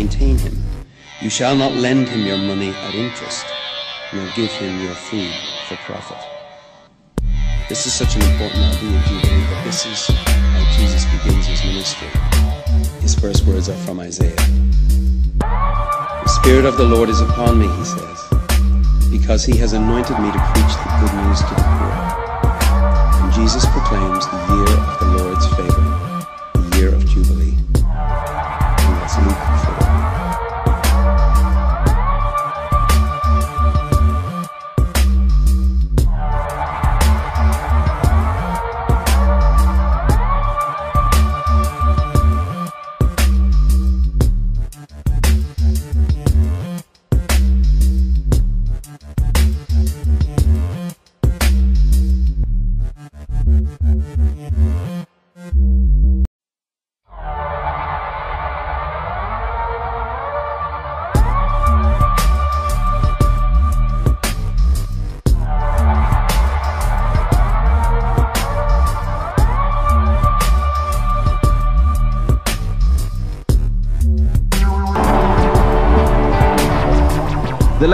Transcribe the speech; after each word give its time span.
maintain 0.00 0.38
him. 0.38 0.56
You 1.20 1.28
shall 1.28 1.54
not 1.54 1.72
lend 1.72 2.08
him 2.08 2.26
your 2.26 2.38
money 2.38 2.70
at 2.70 2.94
interest, 2.94 3.44
nor 4.14 4.24
give 4.34 4.50
him 4.52 4.82
your 4.82 4.94
food 4.94 5.32
for 5.68 5.76
profit. 5.84 6.16
This 7.68 7.86
is 7.86 7.92
such 7.92 8.16
an 8.16 8.22
important 8.22 8.64
idea, 8.74 9.02
Jubilee, 9.06 9.44
that 9.50 9.62
this 9.64 9.84
is 9.86 10.06
how 10.08 10.64
Jesus 10.76 11.04
begins 11.14 11.46
his 11.46 11.62
ministry. 11.64 12.08
His 13.00 13.14
first 13.14 13.44
words 13.46 13.68
are 13.68 13.80
from 13.86 14.00
Isaiah. 14.00 14.34
The 15.38 16.32
Spirit 16.42 16.64
of 16.64 16.76
the 16.78 16.84
Lord 16.84 17.10
is 17.10 17.20
upon 17.20 17.58
me, 17.58 17.68
he 17.68 17.84
says, 17.84 18.20
because 19.10 19.44
he 19.44 19.56
has 19.58 19.74
anointed 19.74 20.18
me 20.18 20.32
to 20.32 20.40
preach 20.52 20.74
the 20.82 20.90
good 21.00 21.14
news 21.22 21.40
to 21.40 21.54
the 21.54 21.66
poor. 21.76 21.94
And 23.20 23.32
Jesus 23.34 23.66
proclaims 23.66 24.26
the 24.26 24.40
year 24.56 24.76
of 24.80 24.99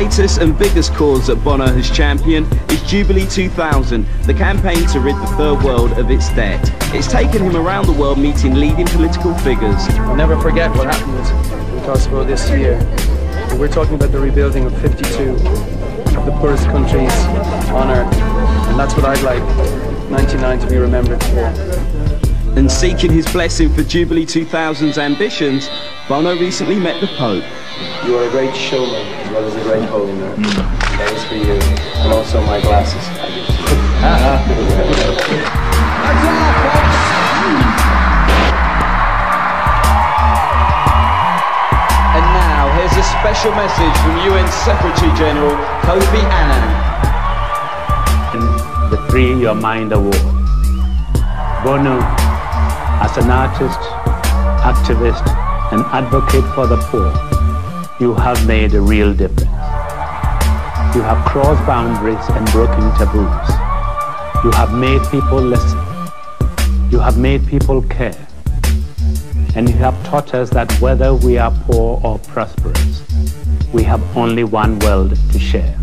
latest 0.00 0.40
and 0.40 0.58
biggest 0.58 0.94
cause 0.94 1.26
that 1.26 1.36
Bono 1.44 1.66
has 1.66 1.90
championed 1.90 2.46
is 2.70 2.82
Jubilee 2.84 3.26
2000, 3.26 4.06
the 4.22 4.32
campaign 4.32 4.86
to 4.86 4.98
rid 4.98 5.14
the 5.16 5.26
third 5.36 5.62
world 5.62 5.92
of 5.98 6.10
its 6.10 6.30
debt. 6.30 6.58
It's 6.94 7.06
taken 7.06 7.42
him 7.42 7.54
around 7.54 7.84
the 7.84 7.92
world 7.92 8.18
meeting 8.18 8.54
leading 8.54 8.86
political 8.86 9.34
figures. 9.34 9.76
I'll 10.08 10.16
never 10.16 10.40
forget 10.40 10.70
what 10.70 10.86
happened 10.86 11.76
in 11.76 11.84
Kosovo 11.84 12.24
this 12.24 12.48
year. 12.48 12.78
We're 13.58 13.68
talking 13.68 13.96
about 13.96 14.10
the 14.10 14.20
rebuilding 14.20 14.64
of 14.64 14.80
52 14.80 15.32
of 16.16 16.24
the 16.24 16.34
poorest 16.40 16.64
countries 16.68 17.12
on 17.68 17.90
earth. 17.90 18.14
And 18.70 18.80
that's 18.80 18.94
what 18.94 19.04
I'd 19.04 19.20
like 19.20 19.44
99 20.10 20.60
to 20.60 20.66
be 20.66 20.78
remembered 20.78 21.22
for. 21.24 22.09
And 22.56 22.70
seeking 22.70 23.12
his 23.12 23.30
blessing 23.32 23.72
for 23.72 23.82
Jubilee 23.84 24.26
2000's 24.26 24.98
ambitions, 24.98 25.70
Bono 26.08 26.36
recently 26.36 26.78
met 26.78 27.00
the 27.00 27.06
Pope. 27.16 27.44
You 28.04 28.18
are 28.18 28.24
a 28.26 28.30
great 28.30 28.54
showman 28.54 29.06
as 29.06 29.30
well 29.30 29.44
as 29.44 29.54
a 29.54 29.62
great 29.62 29.88
holy 29.88 30.12
man. 30.12 30.42
That 30.42 31.12
is 31.14 31.24
for 31.24 31.36
you. 31.36 31.54
And 32.02 32.12
also 32.12 32.44
my 32.44 32.60
glasses. 32.60 33.06
I 33.08 33.30
give 33.30 33.46
to. 33.46 33.60
And 42.10 42.26
now, 42.34 42.66
here's 42.74 42.96
a 42.98 43.04
special 43.04 43.52
message 43.52 43.96
from 44.02 44.18
UN 44.26 44.50
Secretary 44.50 45.12
General 45.16 45.54
Kofi 45.86 46.22
Annan. 46.28 46.66
the 48.90 48.98
Free 49.08 49.38
Your 49.38 49.54
Mind 49.54 49.92
Award. 49.92 50.18
Bono, 51.62 52.00
as 53.00 53.16
an 53.16 53.30
artist, 53.30 53.80
activist, 54.60 55.26
and 55.72 55.80
advocate 55.86 56.44
for 56.54 56.66
the 56.66 56.76
poor, 56.90 57.10
you 57.98 58.14
have 58.14 58.46
made 58.46 58.74
a 58.74 58.80
real 58.80 59.14
difference. 59.14 59.40
You 60.94 61.00
have 61.00 61.24
crossed 61.24 61.64
boundaries 61.66 62.28
and 62.28 62.46
broken 62.50 62.92
taboos. 62.98 63.48
You 64.44 64.50
have 64.52 64.74
made 64.74 65.02
people 65.10 65.40
listen. 65.40 65.78
You 66.90 66.98
have 66.98 67.16
made 67.16 67.46
people 67.46 67.80
care. 67.82 68.26
And 69.54 69.68
you 69.68 69.76
have 69.76 69.96
taught 70.04 70.34
us 70.34 70.50
that 70.50 70.70
whether 70.80 71.14
we 71.14 71.38
are 71.38 71.52
poor 71.66 72.00
or 72.04 72.18
prosperous, 72.18 73.02
we 73.72 73.82
have 73.84 74.02
only 74.14 74.44
one 74.44 74.78
world 74.80 75.16
to 75.32 75.38
share. 75.38 75.78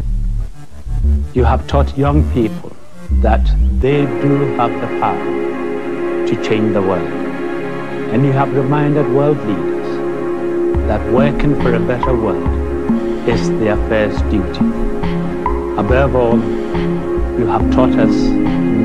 You 1.33 1.45
have 1.45 1.65
taught 1.67 1.97
young 1.97 2.29
people 2.31 2.75
that 3.21 3.43
they 3.79 4.05
do 4.05 4.55
have 4.57 4.71
the 4.81 4.99
power 4.99 5.66
to 6.27 6.43
change 6.43 6.73
the 6.73 6.81
world. 6.81 7.07
And 8.11 8.25
you 8.25 8.31
have 8.33 8.53
reminded 8.53 9.09
world 9.13 9.37
leaders 9.47 9.87
that 10.87 11.01
working 11.11 11.59
for 11.61 11.73
a 11.73 11.79
better 11.79 12.15
world 12.15 13.27
is 13.27 13.49
their 13.59 13.77
first 13.87 14.19
duty. 14.29 14.65
Above 15.77 16.15
all, 16.15 16.37
you 17.39 17.45
have 17.47 17.71
taught 17.71 17.97
us 17.99 18.15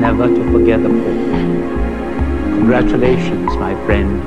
never 0.03 0.27
to 0.27 0.51
forget 0.51 0.81
the 0.83 0.89
poor. 0.89 1.15
Congratulations, 2.57 3.55
my 3.57 3.73
friend, 3.85 4.21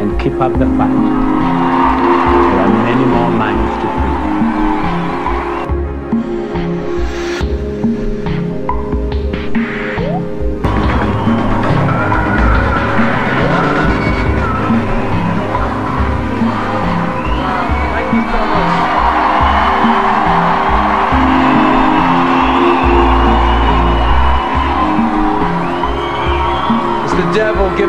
and 0.00 0.20
keep 0.20 0.34
up 0.34 0.52
the 0.52 0.66
fight. 0.76 1.36
There 2.50 2.60
are 2.64 2.74
many 2.84 3.04
more 3.04 3.30
minds 3.30 3.82
to 3.82 4.05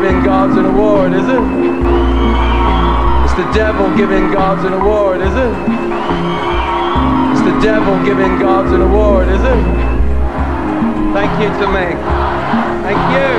giving 0.00 0.22
gods 0.22 0.56
an 0.56 0.64
award, 0.64 1.12
is 1.12 1.26
it? 1.26 1.42
It's 3.24 3.34
the 3.34 3.50
devil 3.52 3.96
giving 3.96 4.30
gods 4.30 4.62
an 4.62 4.72
award, 4.72 5.20
is 5.20 5.34
it? 5.34 5.52
It's 7.32 7.42
the 7.42 7.58
devil 7.60 8.04
giving 8.04 8.38
gods 8.38 8.70
an 8.70 8.80
award, 8.80 9.26
is 9.26 9.42
it? 9.42 9.64
Thank 11.12 11.42
you 11.42 11.48
to 11.48 11.66
me. 11.66 11.96
Thank 12.84 13.00
you. 13.12 13.37